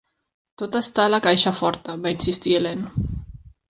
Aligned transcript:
"Tot 0.61 0.77
està 0.79 1.05
a 1.05 1.13
la 1.15 1.21
caixa 1.29 1.55
forta", 1.61 1.99
va 2.07 2.17
insistir 2.19 2.61
Helene. 2.61 3.09